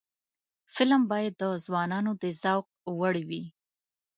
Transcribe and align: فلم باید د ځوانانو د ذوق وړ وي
فلم 0.73 1.01
باید 1.11 1.33
د 1.41 1.43
ځوانانو 1.65 2.11
د 2.21 2.23
ذوق 2.41 2.67
وړ 2.99 3.15
وي 3.29 3.43